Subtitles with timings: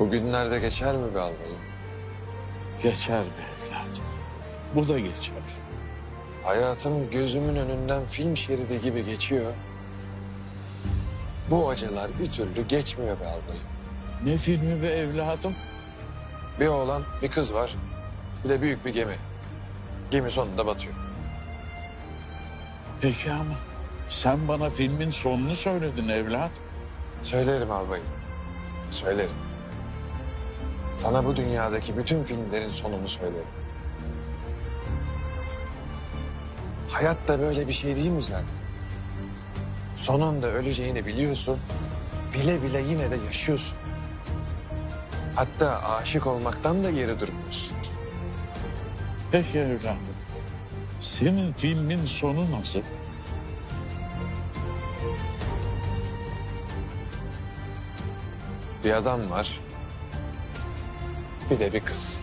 [0.00, 1.60] Bu günlerde geçer mi be albayım?
[2.82, 4.04] Geçer be evladım.
[4.74, 5.34] Bu da geçer.
[6.44, 9.52] Hayatım gözümün önünden film şeridi gibi geçiyor.
[11.50, 13.64] Bu acılar bir türlü geçmiyor be albayım.
[14.24, 15.54] Ne filmi be evladım?
[16.60, 17.76] Bir oğlan, bir kız var.
[18.44, 19.16] Bir de büyük bir gemi.
[20.10, 20.94] Gemi sonunda batıyor.
[23.00, 23.54] Peki ama
[24.10, 26.52] sen bana filmin sonunu söyledin evlat.
[27.22, 28.06] Söylerim albayım.
[28.90, 29.49] Söylerim.
[31.00, 33.46] Sana bu dünyadaki bütün filmlerin sonunu söylerim.
[36.88, 38.46] Hayat da böyle bir şey değil mi zaten?
[39.94, 41.58] Sonunda öleceğini biliyorsun.
[42.34, 43.76] Bile bile yine de yaşıyorsun.
[45.36, 47.76] Hatta aşık olmaktan da geri durmuyorsun.
[49.32, 49.98] Peki evladım.
[51.00, 52.80] Senin filmin sonu nasıl?
[58.84, 59.60] Bir adam var.
[61.50, 62.20] Bir de bir kız.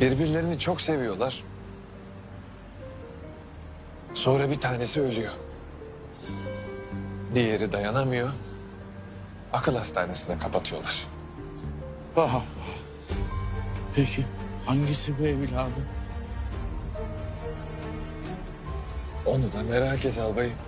[0.00, 1.44] Birbirlerini çok seviyorlar.
[4.14, 5.32] Sonra bir tanesi ölüyor.
[7.34, 8.28] Diğeri dayanamıyor.
[9.52, 11.06] Akıl hastanesine kapatıyorlar.
[12.16, 12.42] Ah, ah.
[13.94, 14.24] Peki
[14.66, 15.84] hangisi bu evladım?
[19.26, 20.67] Onu da merak et albayım.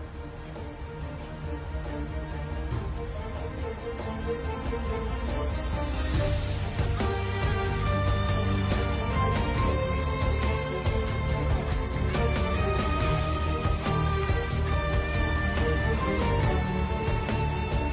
[4.91, 5.30] Thank you.